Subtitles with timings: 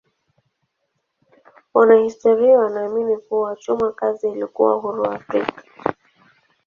[1.73, 5.63] Wanahistoria wanaamini kuwa chuma kazi ilikuwa huru Afrika.